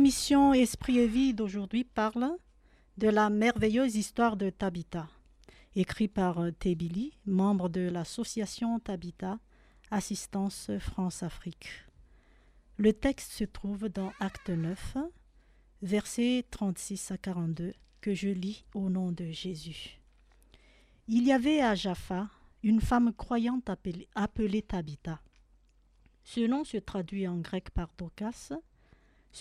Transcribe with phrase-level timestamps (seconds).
[0.00, 2.30] missionesprit et vide aujourd'hui parle
[2.98, 5.08] de la merveilleuse histoire de tabita
[5.76, 9.38] écrit par euh, tebili membre de l'association tabita
[9.90, 11.68] assistance france afrique
[12.76, 14.56] le texte se trouve dans actei
[15.82, 20.00] veà que je lis au nom de jésus
[21.06, 22.28] il y avait à jafa
[22.62, 23.68] une femme croyante
[24.14, 25.20] appelée tabita
[26.24, 28.52] ce nom se traduit en grec par dcas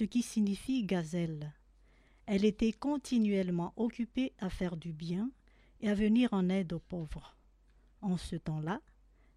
[0.07, 1.51] qui signifie gazel
[2.25, 5.29] elle était continuellement occupée à faire du bien
[5.81, 7.35] et à venir en aide aux pauvres
[8.01, 8.79] en ce temps-là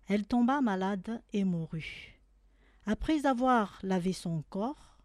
[0.09, 2.15] elle tomba malade et mourut
[2.87, 4.99] après avoir lavé son corps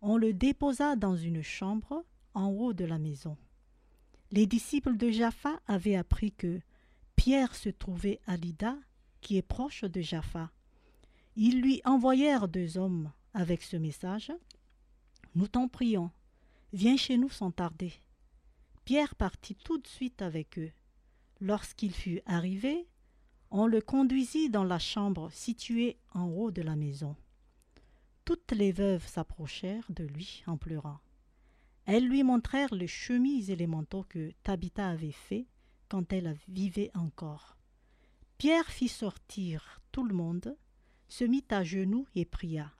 [0.00, 3.36] on le déposa dans une chambre en haut de la maison
[4.32, 6.60] les disciples de jafa avaient appris que
[7.14, 8.76] pierre se trouvait alida
[9.20, 10.50] qui est proche de jafa
[11.36, 14.32] ils lui envoyèrent deux hommes avec ce message
[15.52, 16.10] t'en prions
[16.72, 17.92] viens chez nous sans tarder
[18.84, 20.72] pierre partit tout de suite avec eux
[21.40, 22.86] lorsqu'il fut arrivé
[23.50, 27.16] on le conduisit dans la chambre située en haut de la maison
[28.24, 31.00] toutes les veuves s'approchèrent de lui en pleurant
[31.86, 35.46] elles lui montrèrent les chemises et les manteaux que tabita avait faits
[35.88, 37.56] quand elle vivait encore
[38.38, 40.56] pierre fit sortir tout le monde
[41.08, 42.72] se mit à genoux et pria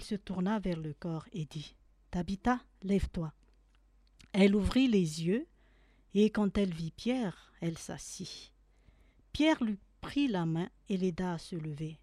[0.00, 1.74] se tourna vers le corps et dit
[2.10, 3.32] tabita lève-toi
[4.32, 5.46] elle ouvrit les yeux
[6.12, 8.52] et quand elle vit pierre elle s'assit
[9.32, 11.98] pierre lui prit la main et l'aida à se lever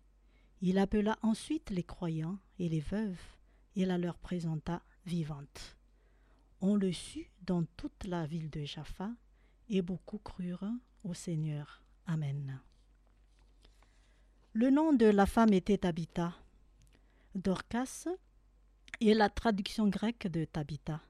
[0.62, 3.20] il appela ensuite les croyants et les veuves
[3.76, 5.78] et la leur présenta vivante
[6.62, 9.12] on le sut dans toute la ville de jafa
[9.70, 10.72] et beaucoup crurent
[11.04, 12.60] au seigneur amen
[14.54, 15.86] le nom de la femme était
[19.02, 21.02] et la traduction grecque de tabita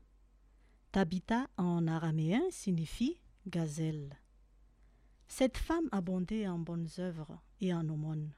[0.94, 3.17] tabita en araméen signifie
[3.47, 4.17] gazel
[5.28, 8.31] cette femme abondait en bonnes oeuvres et en aumônes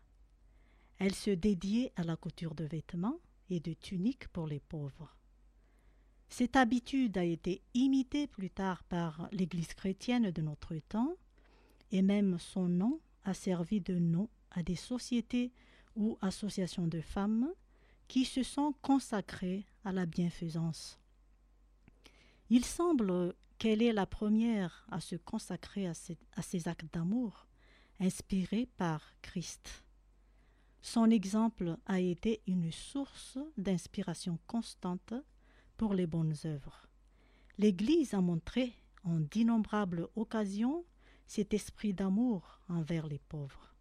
[0.97, 3.19] elle se dédiait à la couture de vêtement
[3.49, 5.15] et de tunique pour les pauvres
[6.27, 11.13] cette habitude a été imitée plus tard par l'église chrétienne de notre temps
[11.91, 15.51] et même son nom a servi de nom à des sociétés
[15.95, 17.47] ou associations de femmes
[18.25, 20.97] se sont consacrés à la bienfaisance
[22.49, 27.45] il semble qu'elle est la première à se consacrer à ces actes d'amour
[27.99, 29.83] inspirés par christ
[30.81, 35.13] son exemple a été une source d'inspiration constante
[35.77, 36.87] pour les bonnes oeuvres
[37.57, 38.73] l'église a montré
[39.03, 40.85] en d'innombrables occasions
[41.27, 43.75] cet esprit d'amour envers les pauvres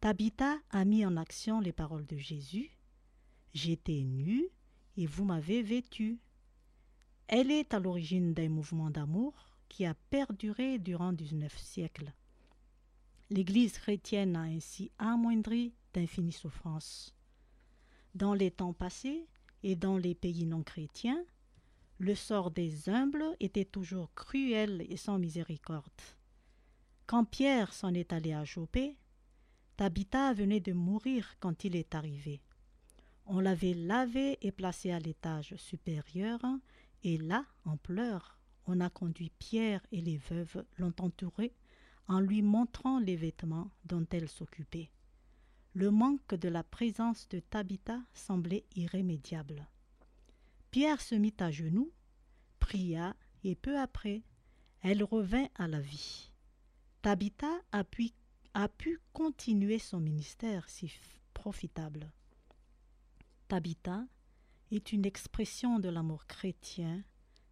[0.00, 2.68] tabita a mis en action les paroles de jésus
[3.54, 4.50] uet
[5.08, 6.18] vous m'avez vêtu
[7.28, 9.32] elle est à l'origine d'un mouvement d'amour
[9.68, 12.12] qui a perduré durant dixneuf siècles
[13.30, 17.14] l'église chrétienne a ainsi amoindri d'infinies souffrance
[18.14, 19.26] dans les temps passés
[19.62, 21.22] et dans les pays non chrétiens
[21.98, 26.02] le sort des humbles était toujours cruel et sans miséricorde
[27.06, 28.96] quand pierre s'en est allé à joppe
[29.76, 32.40] tabita venait de mourir quand il est arrivé
[33.26, 36.40] ailavée et placée à l'étage supérieur
[37.04, 41.54] et là en pleur on a conduit pierre et les veuves l'ont entourés
[42.08, 44.90] en lui montrant les vêtements dont elle s'occupait
[45.74, 49.66] le manque de la présence de tabita semblait irrémédiable
[50.70, 51.92] pierre se mit à genoux
[52.58, 53.14] pria
[53.44, 54.22] et peu après
[54.80, 56.32] elle revint à la vie
[57.02, 60.90] tabita a pu continuer son ministère si
[61.34, 62.10] profitable
[64.70, 67.04] est une expression de l'amour chrétien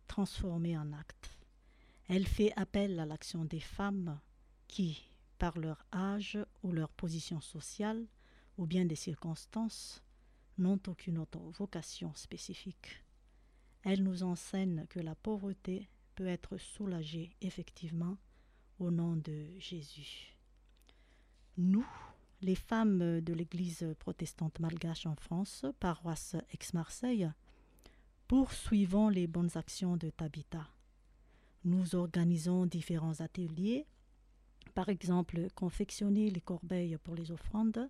[0.06, 1.38] transformée en acte
[2.08, 4.18] elle fait appel à l'action des femmes
[4.66, 5.02] qui
[5.38, 8.06] par leur âge ou leur position sociale
[8.56, 10.02] au bien des circonstances
[10.56, 13.04] n'ont aucune autre vocation spécifique
[13.82, 18.16] elle nous enseigne que la pauvreté peut être soulagée effectivement
[18.78, 20.34] au nom de jésus
[21.58, 21.86] nous
[22.56, 27.30] femmesde l'église protestante malgache en france paroisse ax-marseille
[28.26, 30.66] poursuivons les bonnes actions de tabita
[31.64, 33.84] nous organisons différents ateliers
[34.74, 37.88] par exemple confectionner les corbeills pour les offrandes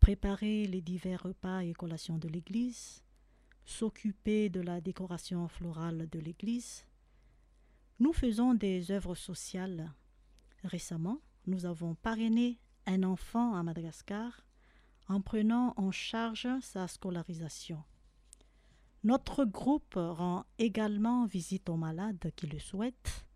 [0.00, 3.02] préparer les divers repas et collation de l'église
[3.64, 6.84] s'occuper de la décoration florale de l'église
[8.00, 9.90] nous faisons des oeuvres sociales
[10.62, 12.58] récemment nous avons parrané
[13.04, 14.44] enfant à madagascar
[15.08, 17.82] en prenant en charge sa scolarisation
[19.04, 23.26] notre groupe rend également visite au malades qui le souhaitent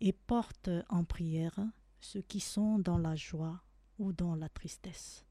[0.00, 1.58] et porte en prière
[2.00, 3.62] ceux qui sont dans la joie
[3.98, 5.24] ou dans la tristesse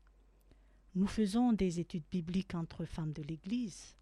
[0.95, 3.95] nous faisons des études bibliques entre femmes de l'église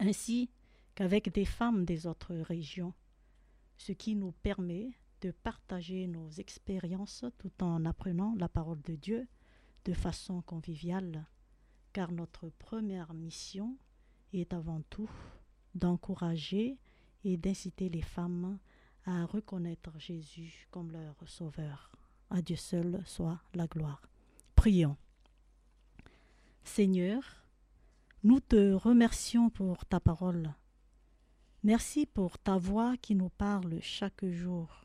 [0.00, 0.50] ainsi
[0.94, 2.94] qu'avec des femmes des autres régions
[3.76, 4.90] ce qui nous permet
[5.26, 9.26] partager nos expériences tout en apprenant la parole de dieu
[9.84, 11.26] de façon conviviale
[11.92, 13.76] car notre première mission
[14.32, 15.10] est avant tout
[15.74, 16.76] d'encourager
[17.24, 18.58] et d'inciter les femmes
[19.06, 21.90] à reconnaître jésus comme leur sauveur
[22.30, 24.02] adieu seul soit la gloire
[24.54, 24.96] prions
[26.62, 27.24] seigneur
[28.22, 30.54] nous te remercions pour ta parole
[31.64, 34.84] merci pour ta voix qui nous parle chaque jour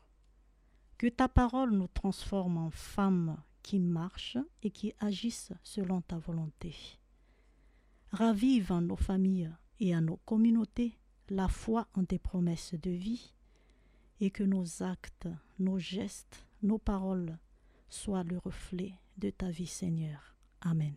[1.16, 6.74] ta parole nous transforme en femmes qui marche et qui agissen selon ta volonté
[8.10, 9.50] ravive en nos familles
[9.80, 10.98] et à nos communautés
[11.30, 13.32] la foi en tes promesses de vie
[14.20, 17.38] et que nos actes nos gestes nos paroles
[17.88, 20.94] soient le reflet de ta vie seigneur amen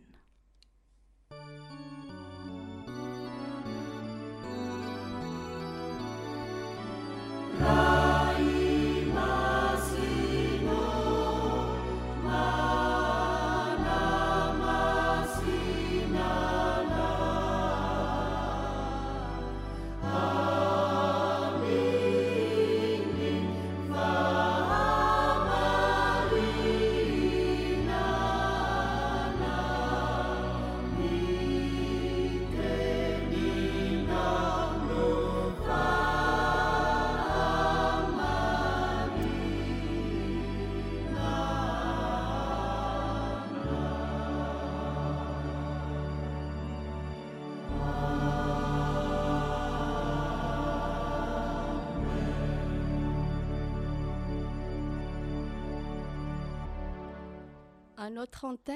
[58.18, 58.74] notre antenne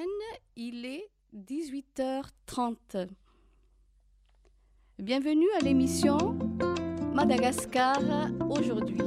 [0.54, 2.78] il est 18 heures 30
[5.00, 6.38] bienvenue à l'émission
[7.12, 7.98] madagascar
[8.48, 9.00] aujourd'hui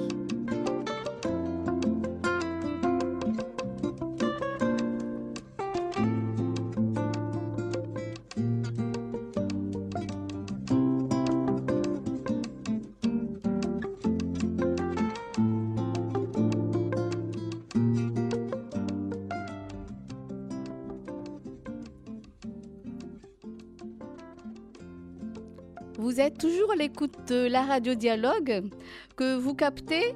[26.15, 28.69] vous êtes toujours à l'écoute de la radio dialogue
[29.17, 30.15] que vous captez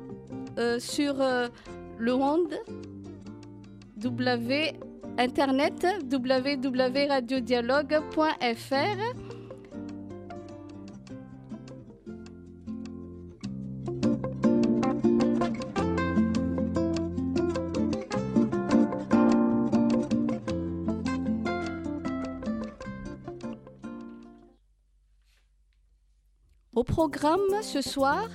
[0.58, 1.50] euh, sur euh,
[1.98, 2.56] le monde
[4.00, 4.72] w
[5.18, 9.29] internet ww radio dialogue fr
[27.24, 28.28] ammce soir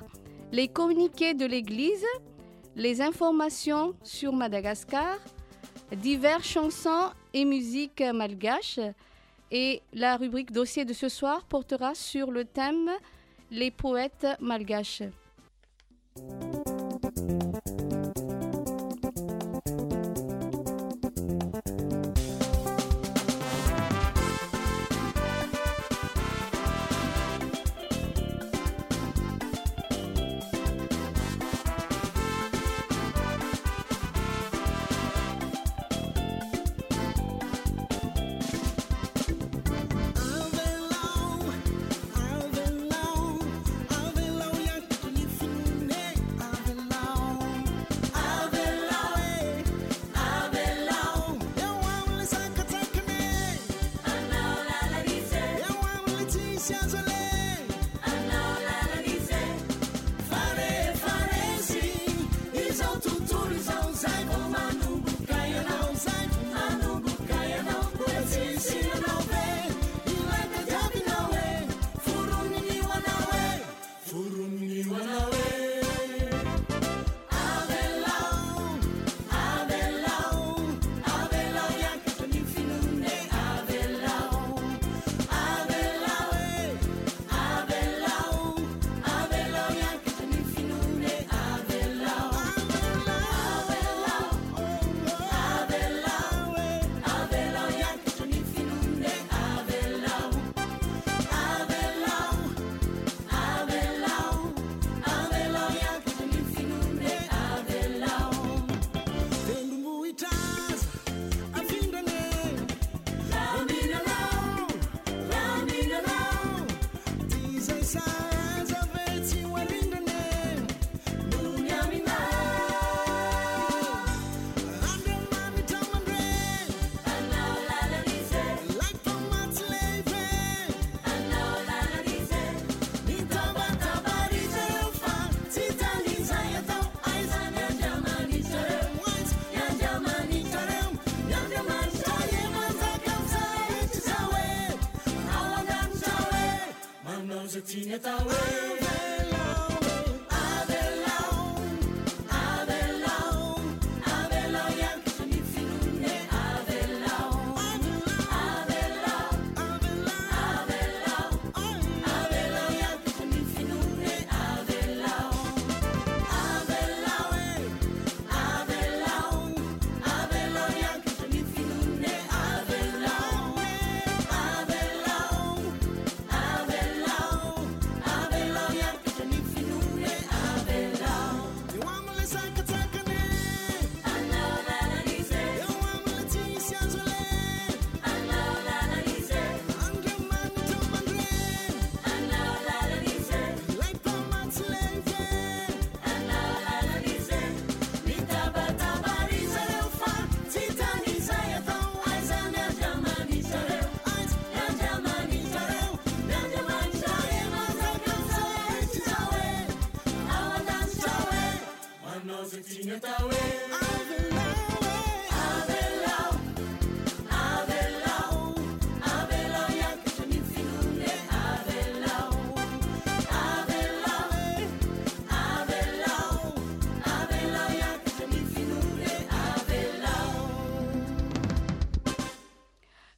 [0.50, 2.04] les communiqués de l'église
[2.76, 5.16] les informations sur madagascar
[5.94, 8.80] divers chansons et musiques malgâches
[9.50, 12.90] et la rubrique dossier de ce soir portera sur le thème
[13.50, 15.02] les poètes malgâches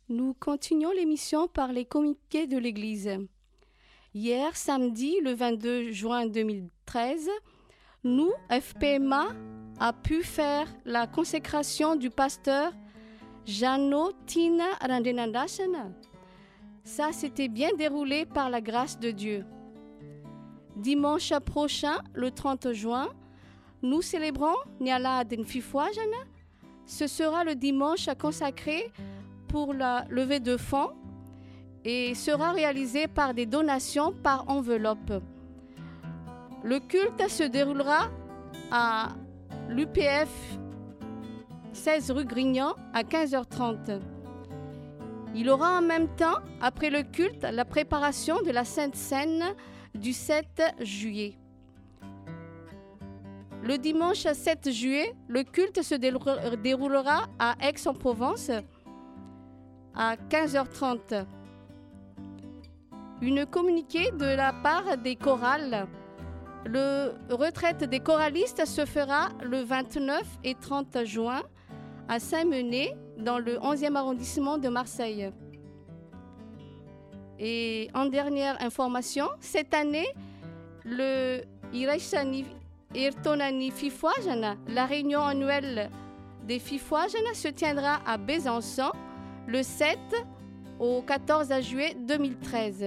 [0.08, 3.10] nous continuons l'émission par les communtés de l'église
[4.14, 6.68] hier samedi le 22 juin2013
[8.06, 9.26] nous fpma
[9.80, 12.72] a pu faire la consécration du pasteur
[13.44, 15.92] jano tina randenandasen
[16.84, 19.44] ça s'était bien déroulé par la grâce de dieu
[20.76, 23.08] dimanche prochain le 30 juin
[23.82, 26.10] nous célébrant nialaden fifuajen
[26.86, 28.92] ce sera le dimanche consacré
[29.48, 30.92] pour la levée de fond
[31.84, 35.12] et sera réalisé par des donations par enveloppe
[36.66, 38.10] le culte se déroulera
[38.72, 39.10] à
[39.68, 40.58] l'upf
[41.72, 44.00] 16 rue grignan à 15h30
[45.36, 49.44] il aura en même temps après le culte la préparation de la sainte scène
[49.94, 51.34] du 7 juillet
[53.62, 58.50] le dimanche 7 juillet le culte se déroulera à exem provence
[59.94, 61.24] à 15h30
[63.22, 65.86] une communiqué de la part des corales
[66.66, 71.42] le retraite des coralistes se fera le 29 et 30 juin
[72.08, 75.30] à saint-menee dans le 1nième arrondissement de marseille
[77.38, 80.06] et en dernière information cette année
[80.84, 81.40] le
[81.72, 82.44] irasani
[82.94, 85.88] irtonani fifoajana la réunion annuelle
[86.46, 88.90] des fifoajana se tiendra à besançon
[89.46, 89.98] le 7
[90.80, 92.86] au 14 à juilet 2013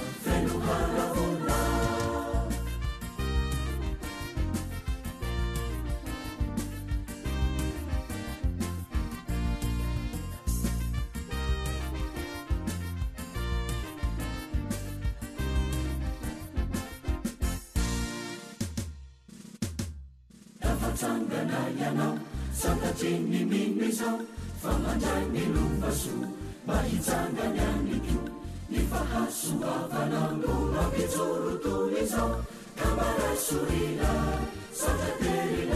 [35.19, 35.25] 里
[35.69, 35.75] 啦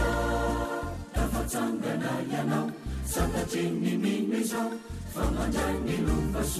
[1.14, 1.86] 那发张的
[2.30, 2.36] 也
[3.08, 4.56] 上个间你明的下
[5.12, 6.54] 放好在你路个书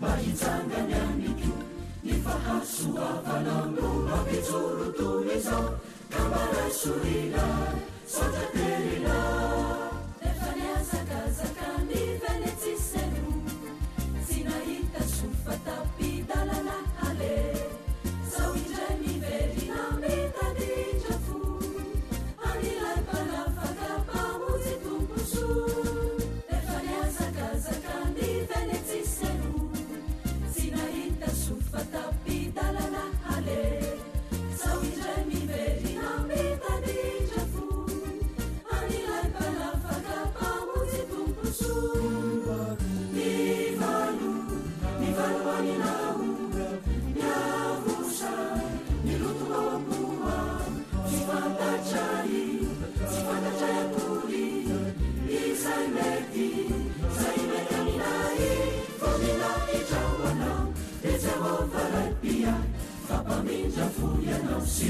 [0.00, 1.48] 把一张的年一丢
[2.02, 2.28] 你发
[2.64, 3.80] 说发能路
[4.30, 4.52] 给做
[4.96, 5.32] 独来
[7.04, 7.38] 里啦
[9.08, 9.10] 啦
[64.70, 64.80] ج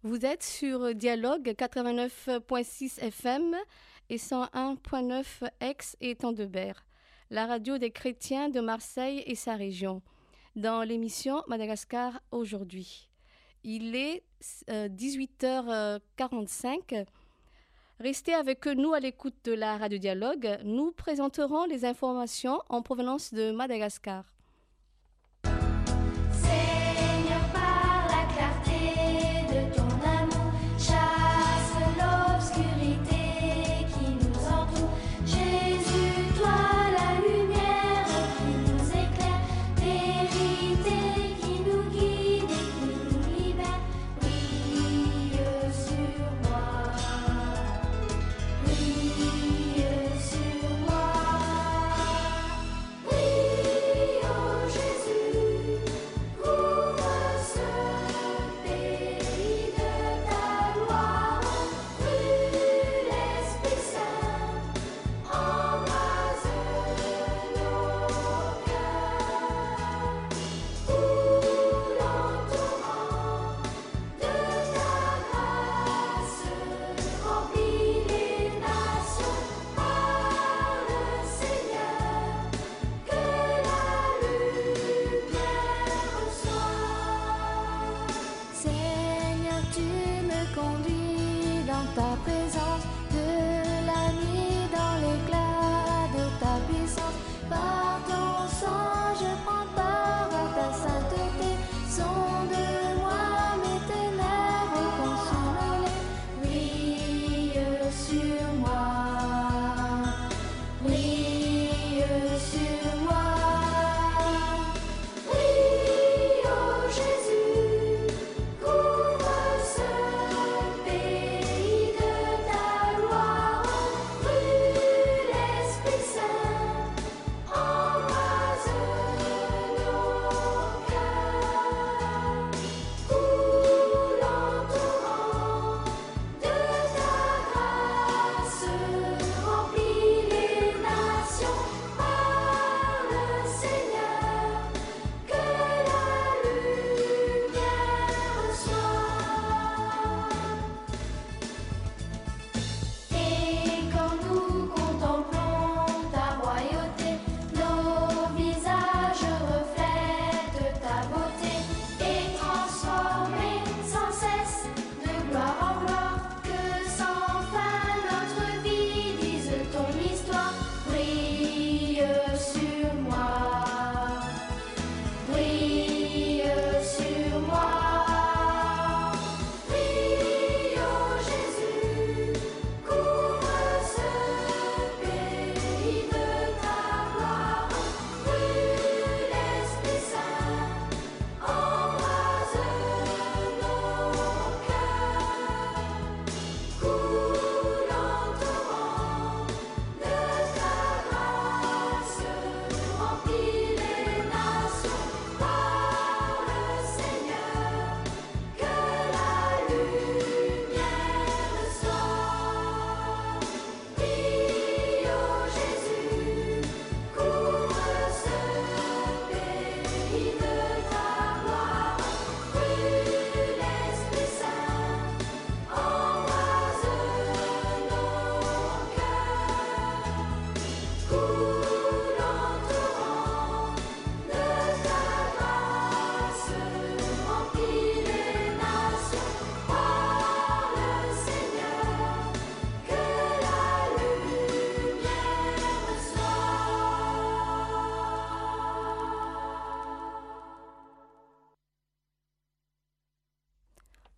[0.02, 1.54] vous êtes sur dialogue
[3.00, 3.54] fm
[4.08, 4.18] et.
[5.60, 6.86] ax et tandebert
[7.28, 10.00] la radio des chrétiens de marseille et sa région
[10.56, 13.10] dans l'émission madagascar aujourd'hui
[13.62, 14.88] il esthe euh,
[17.98, 23.34] restez avecx nous à l'écoute de la radio dialogue nous présenterons les informations en provenance
[23.34, 24.24] de madagascar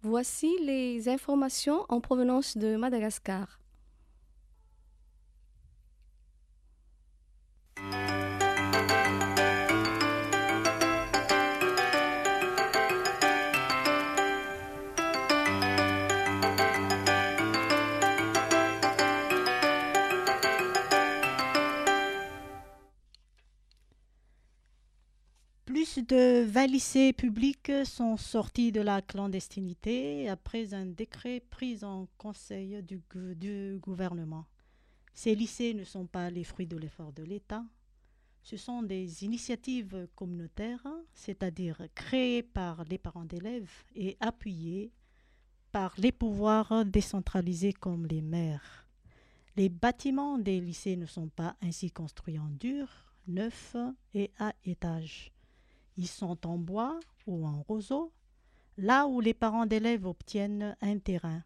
[0.03, 3.61] voici les informations en provenance de madagascar
[26.61, 33.01] lycées publics sont sortis de la clandestinité après un décret pris en conseil du
[33.79, 34.47] gouvernement
[35.15, 37.65] ces lycées ne sont pas les fruits de l'effort de l'état
[38.43, 44.93] ce sont des initiatives communautaires c'est-à-dire créées par les parents d'élèves et appuyées
[45.73, 48.87] par les pouvoirs décentralisés comme les meires
[49.57, 52.88] les bâtiments des lycées ne sont pas ainsi construits en dur
[53.27, 53.75] neuf
[54.15, 55.32] et à étage
[56.07, 58.12] sont en bois ou en roseau
[58.78, 61.44] là où les parents d'élèves obtiennent un terrain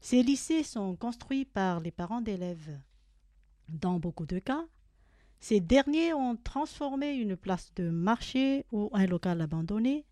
[0.00, 2.80] ces lycées sont construits par les parents d'élèves
[3.68, 4.64] dans beaucoup de cas
[5.40, 10.06] ces derniers ont transformé une place de marché ou un local abandonné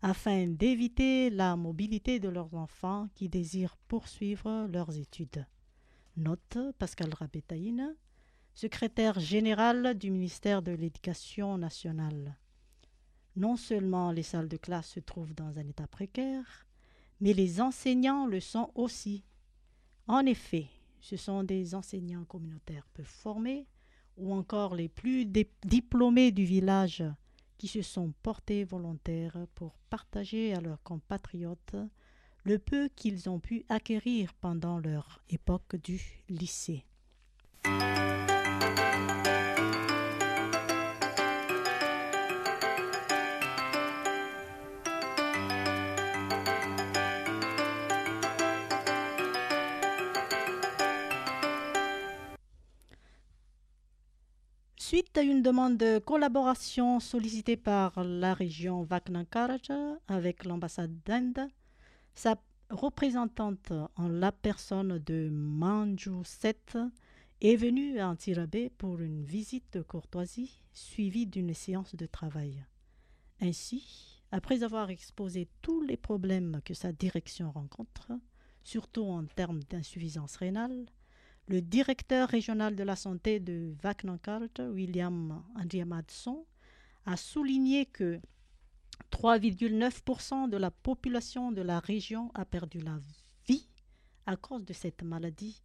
[0.00, 4.94] afin d'éviter la mobilité de leurs enfants qui désirent poursuivre leurs
[6.56, 6.70] étudessecrétai
[9.20, 10.72] général du ministère de
[13.36, 16.66] non seulement les salles de classe se trouvent dans un état précaire
[17.20, 19.24] mais les enseignants le sont aussi
[20.06, 20.66] en effet
[21.00, 23.66] ce sont des enseignants communautaires peu formés
[24.16, 27.04] ou encore les plus diplômés du village
[27.58, 31.74] qui se sont portés volontaires pour partager à leurs compatriote
[32.44, 36.84] le peu qu'ils ont pu acquérir pendant leur époque du lycée
[55.16, 59.72] à une demande de collaboration sollicitée par la région wacnankaraje
[60.06, 61.48] avec l'ambassade d'inde
[62.14, 62.36] sa
[62.70, 66.54] représentante en la personne de manjou vei
[67.40, 72.64] est venue an tirabe pour une visite de courtoisie suivie d'une séance de travail
[73.40, 78.12] ainsi après avoir exposé tous les problèmes que sa direction rencontre
[78.62, 80.86] surtout en termes d'insuffisance rénale
[81.46, 86.46] le directeur régional de la santé de vacnancart william andriamadsson
[87.06, 88.20] a souligné que
[89.22, 92.98] de la population de la région a perdu la
[93.46, 93.68] vie
[94.26, 95.62] à cause de cette maladie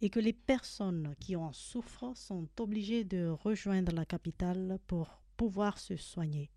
[0.00, 5.78] et que les personnes qui en souffret sont obligées de rejoindre la capitale pour pouvoir
[5.78, 6.50] se soigner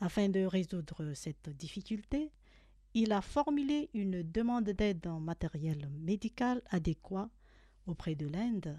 [0.00, 2.30] afin de résoudre cette difficulté
[2.94, 7.30] il a formulé une demande d'aide en matériel médical adéquat
[7.88, 8.76] èsde l'inde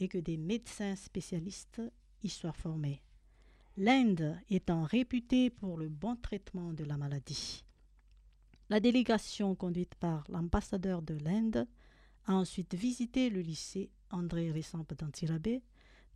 [0.00, 1.82] et que des médecins spécialistes
[2.22, 3.00] y soient formés
[3.76, 7.62] l'inde étant réputée pour le bon traitement de la maladie
[8.68, 11.66] la délégation conduite par l'ambassadeur de l'inde
[12.26, 15.62] a ensuite visité le lycée andré resampe dantirabé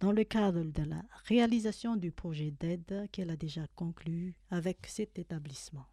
[0.00, 5.16] dans le cadre de la réalisation du projet d'aide qu'elle a déjà conclu avec cet
[5.18, 5.87] établissement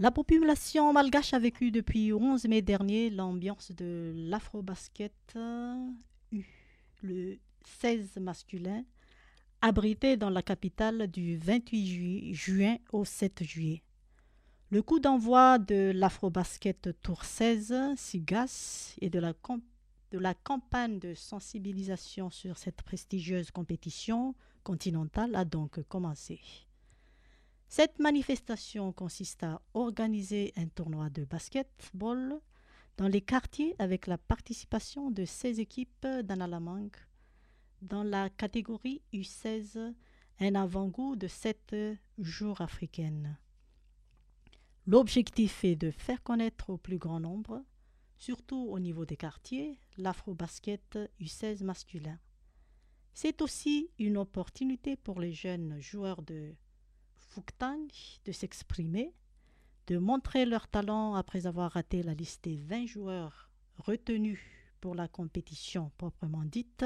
[0.00, 5.74] la propulation malgâche a vécu depuis 1 mai dernier l'ambiance de l'afrobasquette euh,
[6.32, 6.46] u
[7.02, 7.36] le
[8.18, 8.82] masculin
[9.60, 11.38] abrité dans la capitale du
[12.34, 13.82] juin au juillet
[14.70, 19.18] le coup d'envoi de l'afrobasqette tourv sigas et de
[20.18, 24.34] la campagne de sensibilisation sur cette prestigieuse compétition
[24.64, 26.40] continentale a donc commencé
[27.70, 32.40] cetmanifestation consiste à organiser un tournoi de basket-ball
[32.96, 36.96] dans les quartiers avec la participation de s équipes d'analamangue
[37.80, 39.94] dans la catégorie uv
[40.40, 43.38] un avant-goût de spt jour africaines
[44.88, 47.62] l'objectif est de faire connaître au plus grand nombre
[48.18, 52.18] surtout au niveau des quartiers l'afrobaskett uv masculin
[53.14, 56.56] c'est aussi une opportunité pour les jeunes joueurs de
[58.24, 59.12] de s'exprimer
[59.86, 64.40] de montrer leur talent après avoir raté la liste des vingt joueurs retenus
[64.80, 66.84] pour la compétition proprement dite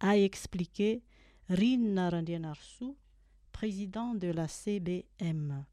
[0.00, 1.02] à expliquer
[1.48, 2.96] rin narandian arsou
[3.50, 5.64] président de la c b m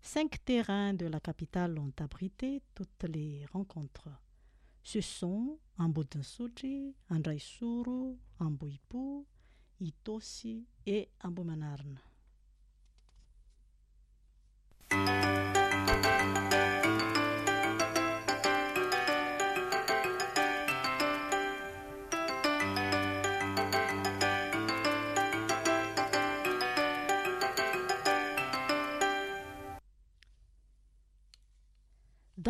[0.00, 4.10] cinq terrains de la capitale ont abrité toutes les rencontres
[4.84, 9.26] ce sont amboudensouti andraisouro ambouipou
[9.80, 11.40] itosi et ab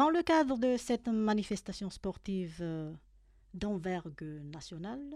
[0.03, 2.93] le cadre de cette manifestation sportive euh,
[3.55, 5.15] d'anvergue nationale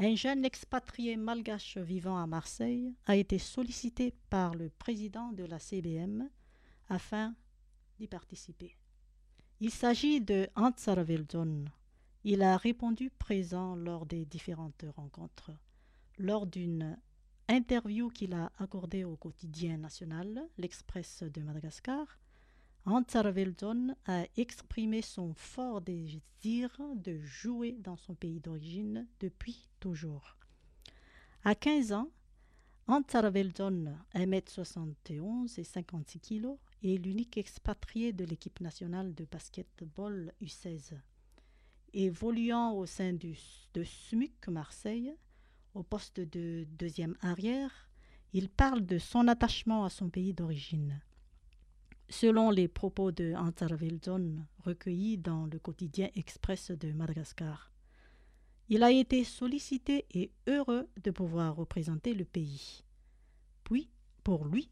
[0.00, 5.58] un jeune expatrie malgâche vivant à marseille a été sollicité par le président de la
[5.60, 6.28] c b m
[6.88, 7.34] afin
[7.98, 8.76] d'y participer
[9.60, 11.64] il s'agit de antsaravelzon
[12.24, 15.52] il a répondu présent lors des différentes rencontres
[16.18, 16.98] lors d'une
[17.48, 22.18] interview qu'il a accordé au quotidien national l'express de madagascar
[24.06, 26.20] a exprimé son fort désir
[26.94, 30.36] de jouer dans son pays d'origine depuis toujours
[31.44, 32.08] à quinze ans
[32.86, 35.10] ansaravelzon mk
[36.82, 40.96] est l'unique expatrie de l'équipe nationale de basket-ball uve
[41.92, 43.34] évoluant au sein de
[43.84, 45.14] smuk marseille
[45.74, 47.90] au poste de deuxième arrière
[48.32, 50.98] il parle de son attachement à son pays d'origine
[52.12, 57.72] selon les propos de antarvilzohn recueillis dans le quotidien express de madagascar
[58.68, 62.82] il a été sollicité et heureux de pouvoir représenter le pays
[63.62, 63.88] puis
[64.24, 64.68] pour lui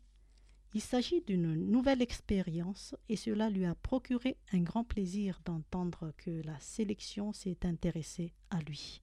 [0.75, 6.43] il s'agit d'une nouvelle expérience et cela lui a procuré un grand plaisir d'entendre que
[6.45, 9.01] la sélection s'est intéressée à lui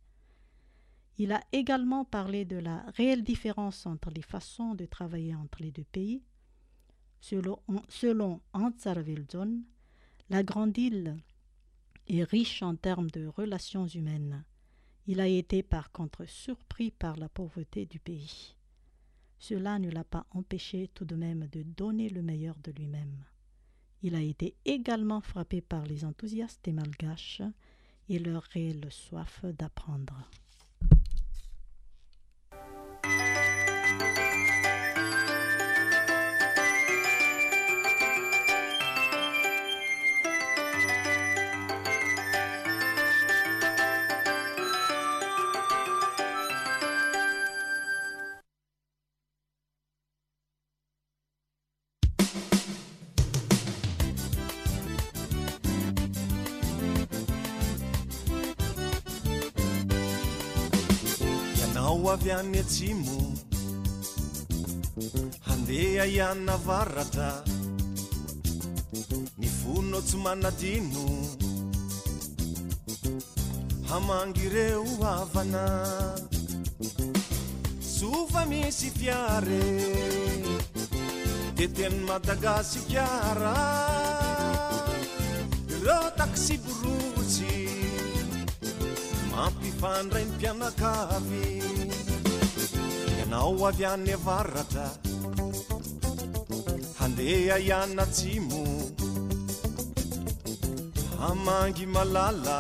[1.18, 5.72] il a également parlé de la réelle différence entre les façons de travailler entre les
[5.72, 6.22] deux pays
[8.00, 9.64] selon ansarwilzon
[10.30, 11.18] la grande île
[12.08, 14.44] est riche en termes de relations humaines
[15.08, 18.54] il a été par contre surpris par la pauvreté du pays
[19.40, 23.24] cela ne l'a pas empêché tout de même de donner le meilleur de lui-même
[24.04, 27.42] il a été également frappé par les enthousiastes et malgâches
[28.08, 30.30] et leur réelle soif d'apprendre
[62.32, 63.22] an'ny atsimo
[65.46, 67.44] handeha hianina varatra
[69.38, 71.04] mivonono tsomanadino
[73.92, 76.16] hamangyireo havana
[77.80, 79.66] sofa misy tiare
[81.54, 83.54] di teny madagasikara
[85.86, 87.54] re taksiborotsy
[89.32, 92.05] mampifandray ny mpianakavy
[93.36, 94.88] ao avy anevaratra
[97.00, 98.62] handeha ianatsimo
[101.20, 102.60] hamangy malala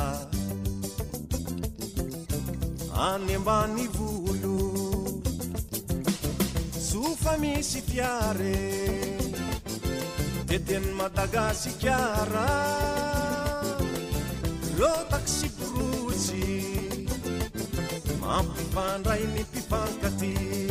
[3.07, 4.57] anembany volo
[6.89, 8.59] sofa misy piare
[10.49, 12.51] de teny madagasy kara
[14.80, 16.43] lotak siporotsy
[18.21, 20.64] mampifandrai ny mpifankaty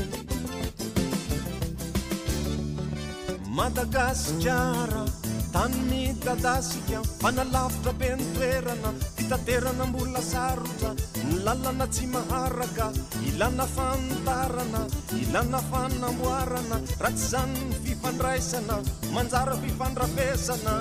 [3.56, 5.04] madagasikara
[5.52, 10.90] taninny kadasika mfanalafitra be nitoerana fitaterana mbola sarotra
[11.28, 12.86] ny lalana tsy maharaka
[13.28, 14.80] ilàna fantarana
[15.22, 18.76] ilàna fanamboarana ra tsy izany ny fifandraisana
[19.14, 20.72] manjara fifandrapesana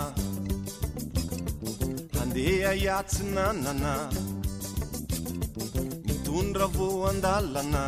[2.51, 3.93] eayatsinanana
[6.07, 7.83] mitondra vo andalana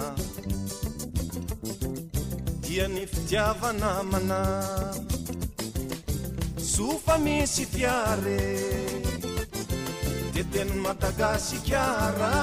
[2.66, 4.41] dia ny fitiavana manà
[6.72, 8.41] sofa misy tiare
[10.34, 12.34] dia teny madagasi kara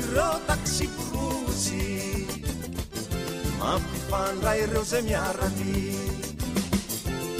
[0.00, 1.86] ireo taksikrozy
[3.60, 5.68] mampipandray ireo zay miaraty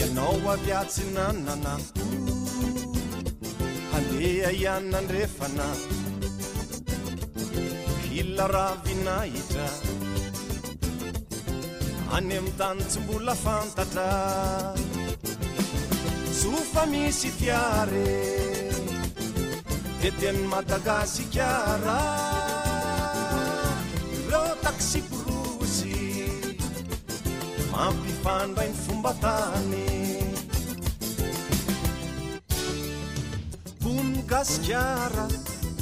[0.02, 1.74] ianao avy atsinanana
[4.28, 5.64] ea ianinandrefana
[8.12, 9.66] hilna ra vinahitra
[12.18, 14.06] any ami'ny tany tsy mbola fantatra
[16.40, 18.12] sofa misy tiary
[20.00, 21.48] dia teny madagasika
[21.86, 22.00] ra
[24.28, 25.96] ire taksiporosy
[27.72, 30.09] mampifanmbainy fomba tany
[34.30, 35.26] gasikara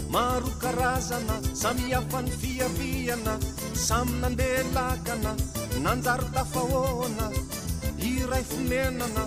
[0.08, 3.34] maro karazana samy afan'ny fiaviana
[3.86, 5.32] samy nandelakana
[5.84, 7.26] nanjarytafahoana
[8.12, 9.24] iray finenana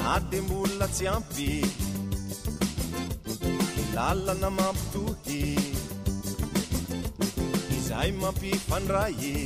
[0.00, 1.50] dadi mbolina tsy ampy
[3.94, 5.40] lalana mampito he
[7.76, 9.36] izay mampifandray e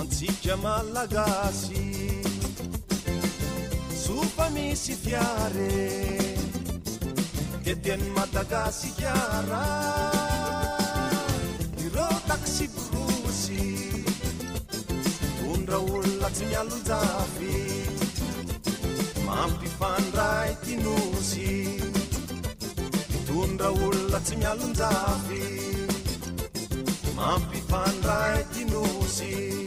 [0.00, 1.82] antsika malagasy
[4.04, 5.74] sopa misy tiare
[7.64, 9.66] de teny matagasy kara
[11.84, 13.62] irotaksiposy
[15.42, 17.83] tondra olonatsy hialojaby
[19.34, 21.82] mampifandray tinosy
[23.10, 25.44] mitondra olola tsy mialonjafy
[27.18, 29.63] mampifandrai tinosy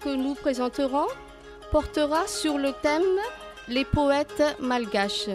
[0.00, 1.06] que nous présenterons
[1.70, 3.02] portera sur le thème
[3.68, 5.28] les poètes malgâches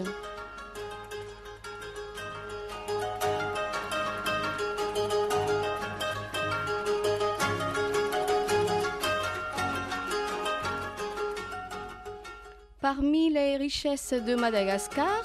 [12.80, 15.22] parmi les richesses de madagascar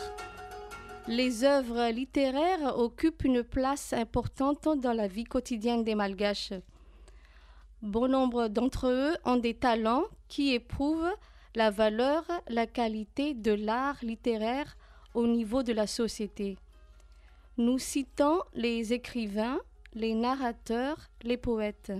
[1.07, 6.53] les œuvres littéraires occupent une place importante dans la vie quotidienne des malgâches
[7.81, 11.11] bon nombre d'entre eux ont des talents qui éprouvent
[11.55, 14.75] la valeur la qualité de l'art littéraire
[15.13, 16.57] au niveau de la société
[17.57, 19.59] nous citons les écrivains
[19.93, 21.91] les narrateurs les poètes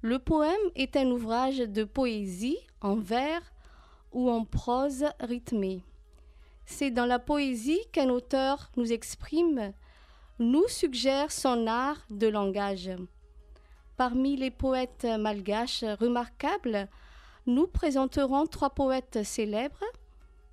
[0.00, 3.42] le poème est un ouvrage de poésie en vers
[4.12, 5.82] ou en prose rhythmée
[6.66, 9.72] c'est dans la poésie qu'un auteur nous exprime
[10.38, 12.90] nous suggère son art de langage
[13.96, 16.88] parmi les poètes malgâches remarquables
[17.46, 19.84] nous présenterons trois poètes célèbres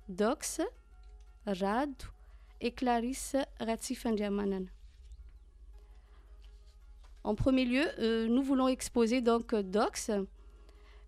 [0.08, 0.60] dox
[1.46, 1.96] rado
[2.60, 4.66] et claris ratsifengermanan
[7.24, 10.10] en premier lieu euh, nous voulons exposer donc dox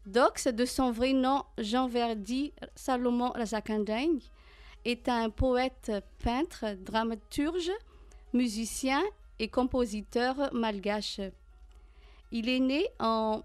[0.06, 4.18] dos de son vrai nom jean verdi salomon rasakandan
[4.84, 7.70] est un poète peintre dramaturge
[8.32, 9.02] musicien
[9.38, 11.20] et compositeur malgâche
[12.42, 13.42] est né en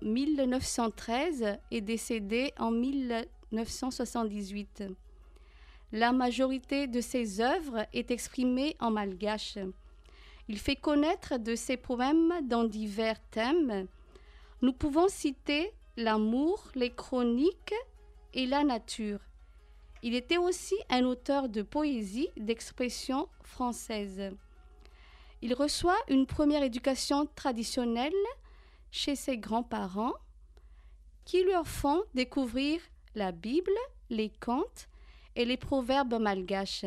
[1.72, 2.72] et décédé en
[5.92, 9.60] la majorité de ces oeuvres est exprimée en malgâche
[10.48, 13.88] il fait connaître de ces poèmes dans divers thèmes
[14.64, 17.74] nous pouvons citer l'amour les chroniques
[18.34, 19.20] et la nature
[20.02, 24.34] il était aussi un auteur de poésie d'expression française
[25.44, 28.14] il reçoit une première éducation traditionnelle
[28.92, 30.14] ses grands parents
[31.26, 32.82] qui leur font découvrir
[33.16, 33.72] la bible
[34.10, 34.88] les contes
[35.36, 36.86] et les proverbes malgâches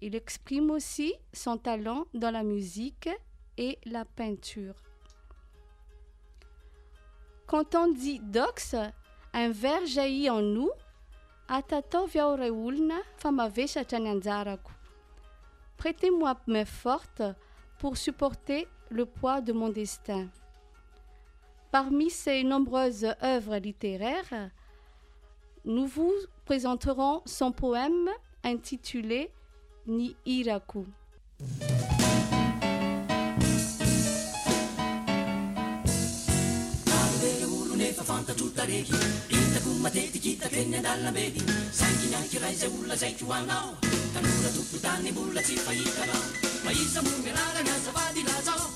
[0.00, 3.08] il exprime aussi son talent dans la musique
[3.56, 4.76] et la peinture
[7.46, 8.74] quand on dit dox
[9.32, 10.70] un vert jaillit en nous
[11.48, 14.72] atato viaoreulna famavechcanazaraku
[15.76, 17.22] prêtez-moi me forte
[17.78, 20.28] pour supporter le poids de mon destin
[21.70, 24.50] parmi ces nombreuses œuvres littéraires
[25.64, 26.12] nous vous
[26.44, 28.08] présenterons son poème
[28.42, 29.30] intitulé
[29.86, 30.82] ni irakoi
[48.12, 48.69] ln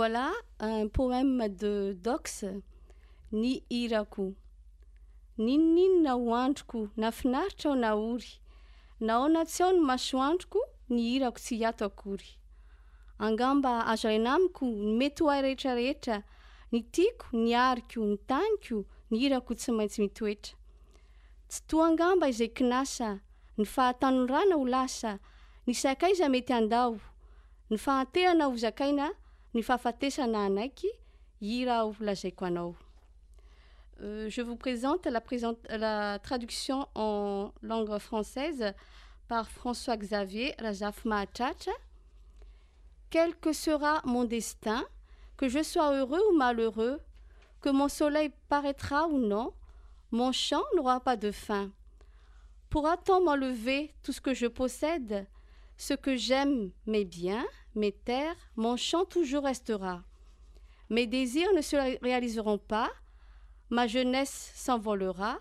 [0.09, 1.73] lapoema de
[2.05, 2.49] dôxe
[3.41, 4.27] ny irako
[5.45, 8.33] nynoninona hoandroko na finaritra ao na ory
[9.07, 10.61] na ona tsy ao ny masoandroko
[10.93, 12.29] ny irako tsy hiato akory
[13.27, 16.17] angamba azo rainamiko ny mety ho ay rehetrarehetra
[16.73, 18.77] ny tiako ny ariko ny taniko
[19.11, 20.55] ny irako tsy maintsy mitoetra
[21.51, 23.09] tsy toa angamba izay kinasa
[23.59, 25.11] ny fahatanorana ho lasa
[25.67, 26.93] ny sakaiza mety andao
[27.71, 29.07] ny fahanterana ho zakaina
[29.55, 30.81] nfafateana naik
[31.41, 32.75] iraou lazaico anao
[34.01, 38.75] euh, je vous présente la traduction en langue française
[39.27, 41.73] par françois xavier lazafo mahatatra
[43.11, 44.85] quel que sera mon destin
[45.39, 47.01] que je sois heureux ou malheureux
[47.63, 49.53] que mon soleil paraîtra ou non
[50.11, 51.71] mon champ n'aura pas de faim
[52.69, 55.27] pourra-t-on m'enlever tout ce que je possède
[55.79, 57.43] ce que j'aime mais bien
[58.57, 60.03] mon chant toujours restera
[60.91, 62.91] mes désirs ne se réaliseront pas
[63.71, 65.39] ma jeunesse s'envolera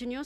[0.00, 0.24] continuons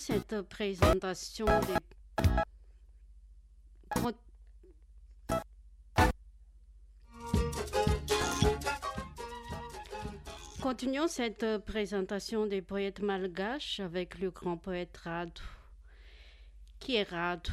[11.08, 15.42] cette présentation des poètes malgâches avec le grand poète radou
[16.78, 17.50] qui est rado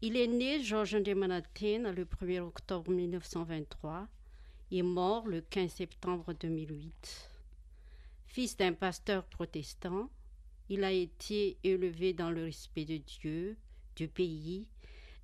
[0.00, 4.06] il est né george ndemanatin le 1er octobre92
[4.72, 6.90] et mort le5 septembre200
[8.26, 10.10] fils d'un pasteur protestant
[10.82, 13.56] a été élevé dans le respect de dieu
[13.96, 14.66] du pays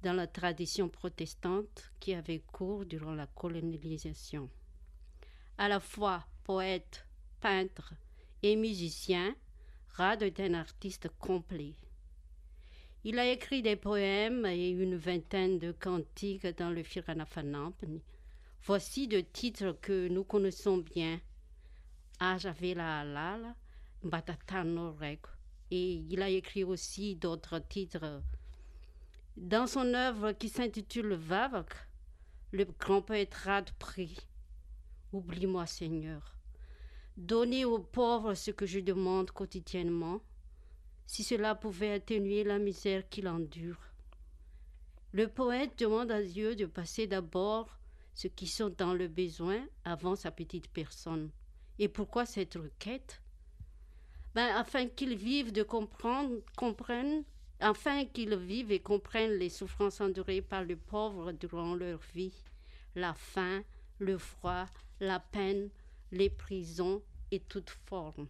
[0.03, 4.51] dans la tradition protestante qui avait court durant la colonalisation
[5.57, 7.07] a la fois poète
[7.41, 7.95] peintres
[8.43, 9.35] et musicien
[9.95, 11.73] rade d'un artiste complet
[13.05, 18.03] il a écrit des poèmes et une vingtaine de cantiques dans le firanahanampni
[18.65, 21.19] voici de titres que nous connaissons bien
[25.71, 28.23] il a écrit aussi d'autres titres
[29.37, 31.69] dans son œuvre qui s'intitule vavac
[32.53, 34.17] le grand pète rad prix
[35.13, 36.37] oublie-moi seigneur
[37.19, 40.23] donnez aux pauvres ce que je demande quotidiennement
[41.07, 43.93] si cela pouvait atténuer la misère quil endure
[45.13, 47.79] le poète demande à dieu de passer d'abord
[48.15, 51.29] ce qui sont dans le besoin avant sa petite personne
[51.79, 53.21] et pourquoi cette requête
[54.37, 57.25] afin qu'ils vivent de omprnompren
[57.61, 62.35] afin qu'ils vivent et comprennent les souffrances endurées par les pauvres durant leur vie
[62.95, 63.63] la faim
[63.99, 64.67] le froid
[65.01, 65.69] la peine
[66.13, 68.27] les prisons et toutes formes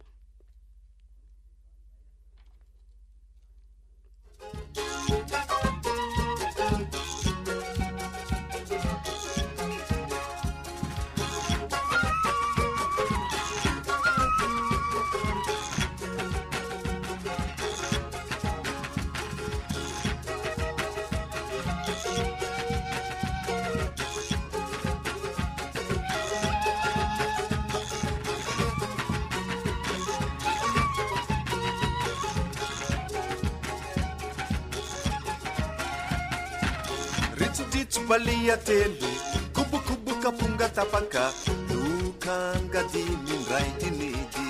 [38.09, 39.05] valia telo
[39.53, 41.23] kobokobo kafonga tafaka
[42.01, 44.41] lokangadi mindrai tinidy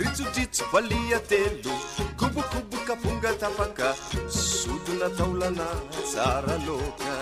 [0.00, 1.74] ritsodritso valia telo
[2.20, 3.88] kobokobo kafonga tafaka
[4.50, 5.68] sodona taolana
[6.08, 7.14] tsara loka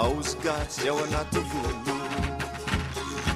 [0.00, 1.98] aozygasy ao anaty voano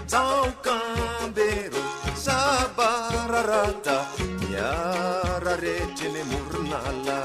[0.08, 1.82] tsaokambero
[2.24, 3.96] sabararata
[4.40, 7.20] miara rehtra ny morinala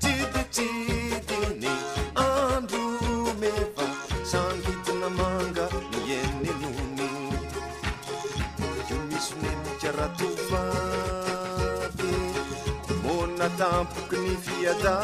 [0.00, 1.68] tsititsidy ny
[2.24, 2.84] andro
[3.42, 3.86] mefa
[4.32, 7.08] sangitinamanga mieniny mono
[8.88, 12.12] io misy ne mikaratofaty
[13.04, 14.98] monina tampoky ny fiadà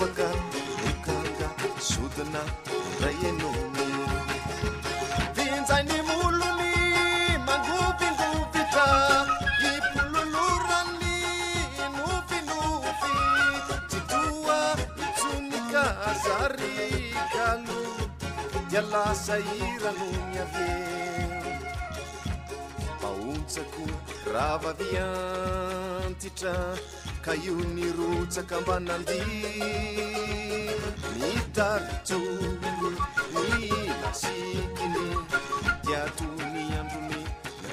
[0.00, 0.28] maka
[0.84, 1.48] lokanga
[1.82, 2.42] sodina
[3.04, 3.86] ray enony
[5.36, 6.74] vinzainy molony
[7.48, 8.86] mangobylopy ta
[9.62, 11.12] nipololorany
[11.96, 13.12] nopinopy
[13.90, 14.60] tykoa
[14.98, 17.76] mitsomikazarikany
[18.70, 20.68] dia lasairano gny ave
[23.62, 26.52] akoraa vaviantitra
[27.24, 29.20] ka io ni rotsakambanandy
[31.18, 32.18] mitalitso
[33.30, 33.54] ny
[34.02, 35.00] lasikiny
[35.90, 37.18] iato ny androme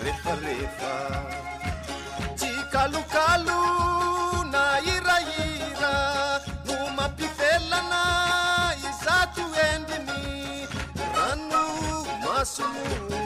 [0.06, 0.94] refarefa
[2.38, 3.62] tsy kalokalo
[4.54, 4.64] na
[4.94, 5.94] iraira
[6.66, 8.02] no mampifelana
[8.90, 10.30] izato endiny
[11.16, 11.64] rano
[12.24, 13.20] masomo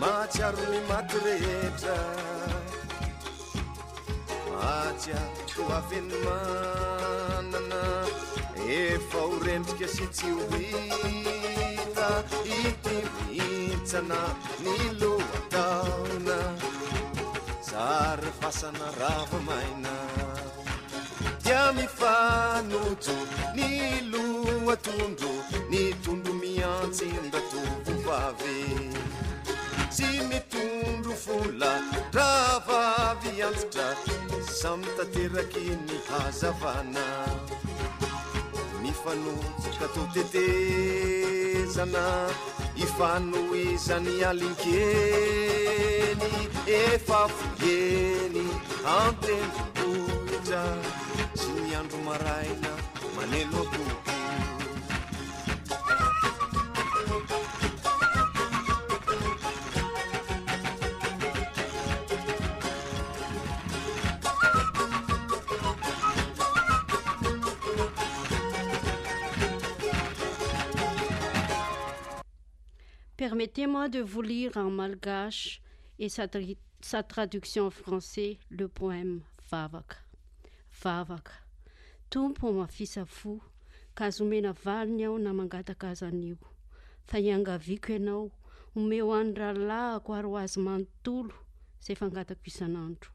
[0.00, 1.98] mahtsiaro mimaty rehetra
[4.52, 7.80] matsiaro ko afiny manana
[8.68, 12.10] efa horendrika sitsy ho hita
[12.56, 12.96] ity
[13.32, 14.20] mintsana
[14.62, 16.38] ny lohataona
[17.70, 19.94] zary fasana rahmamaina
[21.42, 23.16] dia mifanojo
[23.56, 23.64] ny
[24.12, 25.32] lohatondro
[25.70, 27.06] ny tondro miantsi
[28.08, 33.86] vetsy mitondro folamidravavyanjitra
[34.60, 37.06] samy tanteraky mi hazavana
[38.82, 42.04] mifanofika tao tetezana
[42.84, 43.38] ifano
[43.72, 46.32] izan'ny alingeny
[46.78, 48.40] efa foheny
[49.00, 50.62] antemopohitra
[51.40, 52.72] sy nyandro maraina
[53.16, 53.84] maneno abo
[73.28, 75.62] permettez moi de volira an malgage
[75.98, 79.96] et sa traduction français le poema vavaka
[80.82, 81.32] vavaka
[82.10, 83.32] tompo mafisa fo
[83.96, 86.36] ka azoomena valony aho na mangataka azanio
[87.08, 88.26] fa iangaviako ianao
[88.76, 91.34] ome ho any rahalahako aro azy manontolo
[91.80, 93.10] izay fangatako isan'andro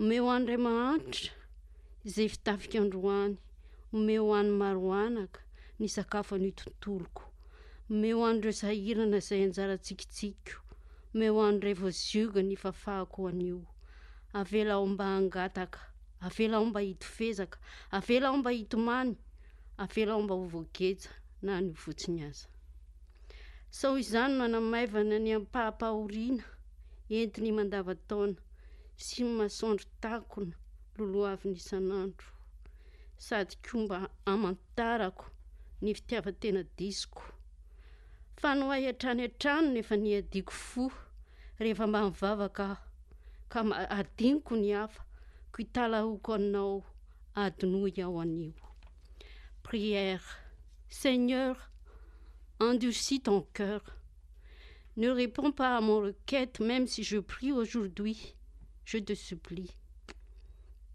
[0.00, 1.32] ome ho any ray mahanitra
[2.08, 3.36] izay fitafika androany
[3.94, 5.40] ome ho any maroanaka
[5.78, 7.22] ny sakafo anio tontoloko
[7.94, 10.54] meo andireo zahirana izay anjarantsikitsiko
[11.18, 13.58] meo anire voziiga ny fafahako oanio
[14.40, 15.80] avela ao mba angataka
[16.26, 17.58] avela ao mba hitofezaka
[17.98, 19.12] avela ao mba hitomany
[19.84, 21.10] avela ao mba ovogetja
[21.46, 22.48] na nyvotsiny aza
[23.78, 26.44] sao izany m anamaivana ny ampahapahoriana
[27.18, 28.38] entiny mandavataona
[29.04, 30.54] sy masoandro takona
[30.96, 32.28] loloavy ny isan'andro
[33.26, 33.96] sady komba
[34.32, 35.26] amanotarako
[35.82, 37.22] ny fitiavatena disko
[38.40, 40.82] fa no ay antraniantrano nefa ny adiko fo
[41.62, 42.66] rehefa ma mivavaka
[43.52, 43.60] ka
[43.98, 45.02] adiniko ny hafa
[45.52, 46.76] koitalaoko anao
[47.42, 48.52] adinoi ao anio
[49.66, 50.20] prière
[51.00, 51.54] seigneur
[52.66, 53.80] indurcie ton ceur
[55.00, 58.16] ne répons pas à mon requête même si je prie aujourd'hui
[58.84, 59.70] je te supplie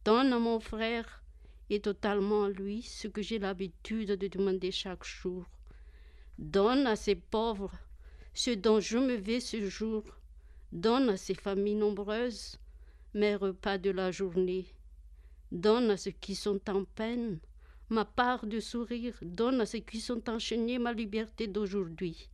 [0.06, 1.08] donne mon frère
[1.72, 5.46] et totalement à lui ce que jai l'habitude de demander chaque jour
[6.86, 7.72] à ces pauvres
[8.34, 10.04] ce dont je me vais ce jour
[10.72, 12.58] donne à ces familles nombreuses
[13.14, 14.66] mes repas de la journée
[15.52, 17.40] donne à ce qui sont en peine
[17.90, 22.30] ma part de sourire donne à ce qui sont enchaînés ma liberté d'aujourd'hui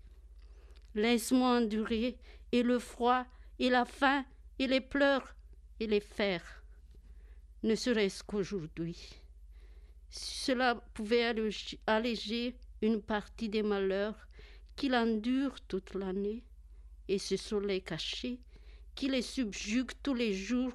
[0.95, 2.18] laisse-moi endurer
[2.53, 3.26] et le froid
[3.60, 4.24] et la faim
[4.58, 5.36] et les pleurs
[5.82, 6.64] et les fers
[7.64, 8.97] ne serait-ce qu'aujourd'hui
[10.10, 11.28] sicela pouvait
[11.88, 14.28] alléger npartie des malheurs
[14.75, 16.43] quil'endure toute l'année
[17.07, 18.39] et ce soleil caché
[18.93, 20.73] qui les subjugue tous les jours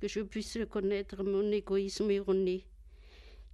[0.00, 2.66] que je puisse reconnaître mon égoïsme erroné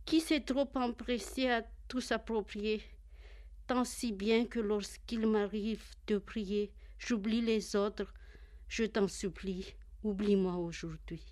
[0.06, 2.80] qui s'est trop empressé à tout s'approprier
[3.66, 8.14] tant si bien que lorsqu'il m'arrive de prier j'oublie les autres
[8.68, 9.74] je t'en supplie
[10.04, 11.22] oublie-moi aujourd'hui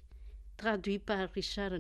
[0.59, 1.73] traduit par richard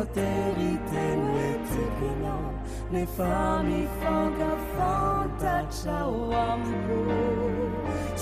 [0.00, 2.36] oteritenu etepena
[2.92, 7.00] ne fami foga fota caoavu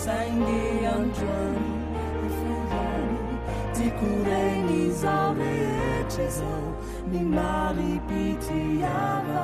[0.05, 0.61] sande
[0.95, 1.75] antoani
[2.25, 3.27] eferani
[3.77, 6.53] ticureni saleecesa
[7.13, 9.43] nimamipitiava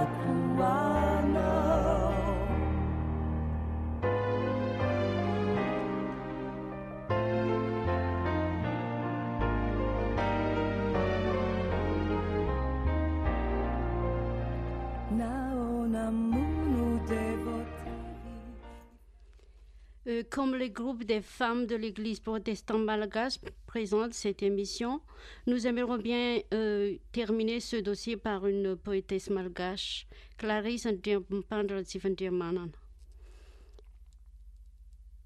[20.83, 25.01] gdes femmes de l'église protestant malgache présente cette émission
[25.47, 30.07] nous aimerons bien euh, terminer ce dossier par une poétesse malgache
[30.37, 32.73] claris gepansifen germann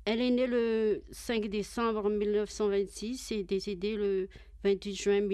[0.05, 1.03] elle est né le
[1.49, 4.29] décembre et décédée le
[4.93, 5.29] juin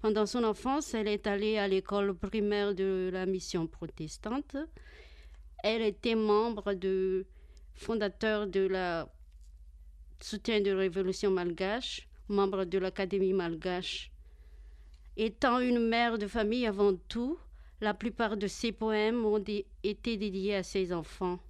[0.00, 4.56] pendant son enfance elle est allée à l'école primaire de la mission protestante
[5.62, 7.26] elle était membre de
[7.82, 9.08] fondateur de la
[10.20, 14.10] soutien de révolution malgache membre de l'académie malgache
[15.16, 17.36] étant une mère de famille avant tout
[17.80, 19.42] la plupart de ces poèmes ont
[19.82, 21.40] été dédiés à ses enfants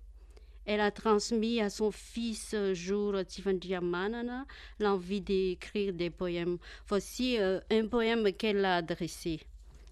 [0.65, 4.47] elle a transmis à son fils jour tsifandiamanana
[4.81, 6.57] l'envie d'écrire des poèmes
[6.89, 9.43] voici euh, un poème qu'elle l'a adressé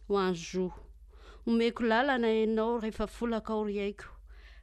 [0.08, 0.72] oenjouo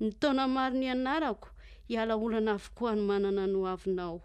[0.00, 1.48] ny taona maro ny anarako
[1.90, 4.20] hiala olana avokoa ny manana no avinao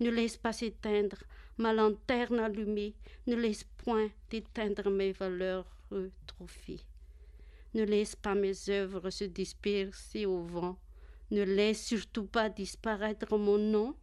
[0.00, 1.16] ne laisse pas s'éteindre
[1.58, 2.94] ma lanterne allumée
[3.26, 6.08] ne laisse point éteindre mes valeurs euh,
[8.20, 10.78] pas mes œuvres se disperser au vent
[11.30, 13.94] ne laisse surtout pas disparaître mon nom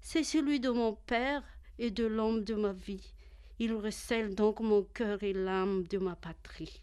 [0.00, 1.42] c'est celui de mon père
[1.80, 3.12] et de l'homme de ma vie
[3.58, 6.80] il recèle donc mon cœur et l'âme de ma patrie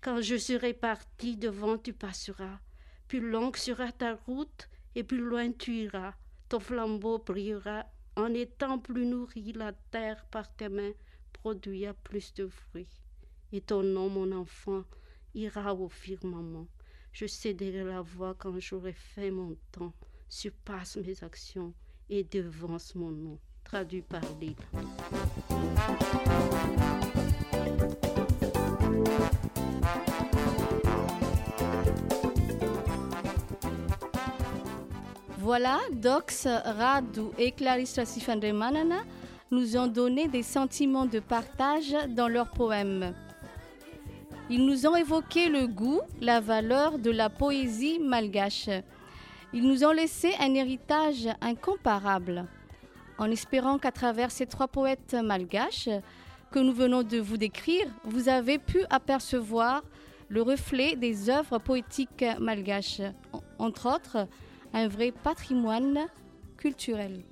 [0.00, 2.60] quand je serai parti devant tu passeras
[3.08, 6.14] plus longue sera ta route et plus loin tu iras
[6.48, 10.92] ton flambeau brillera en étant plus nourri la terre par tes mains
[11.32, 12.88] produia plus de fruit
[13.52, 14.84] et ton nom mon enfant
[15.34, 16.66] ira au firmament
[17.12, 19.92] je cédérai la voix quand j'aurai fait mon temps
[20.28, 21.72] surpasse mes actions
[22.08, 24.54] et devance mon nom traduit par lîle
[35.38, 39.02] voilà dox radu et clarista sifan demanana
[39.52, 43.12] nous ont donné des sentiments de partage dans leur poème
[44.50, 48.68] ils nous ont évoqué le goût la valeur de la poésie malgâche
[49.52, 52.46] ils nous ont laissé un héritage incomparable
[53.18, 55.88] en espérant qu'à travers ces trois poètes malgâches
[56.50, 59.82] que nous venons de vous décrire vous avez pu apercevoir
[60.28, 63.02] le reflet des œuvres poétiques malgâches
[63.58, 64.26] entre autres
[64.74, 66.06] un vrai patrimoine
[66.56, 67.22] culturel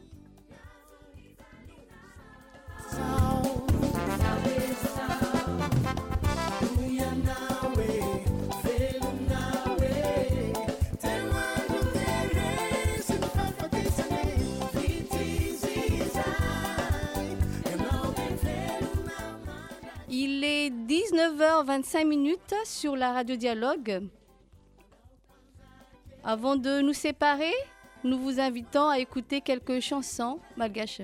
[20.70, 24.08] 19 h25m sur la radio dialogue
[26.24, 27.52] avant de nous séparer
[28.02, 31.02] nous vous invitons à écouter quelques chansons balgache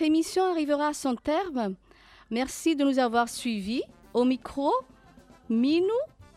[0.00, 1.74] émissionarrivera à son terme
[2.30, 3.82] merci de nous avoir suivis
[4.14, 4.72] au micro
[5.50, 5.90] minu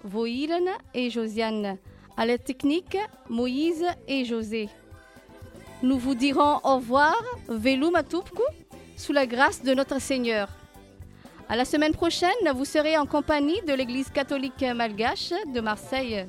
[0.03, 1.77] voilen et josiane
[2.17, 2.97] à la technique
[3.29, 4.67] moïse et josé
[5.81, 7.15] nous vous dirons aurvoir
[7.47, 8.43] velumatupku
[8.97, 10.49] sous la grâce de notre seigneur
[11.47, 16.27] a la semaine prochaine vous serez en compagnie de l'église catholique malgache de marseille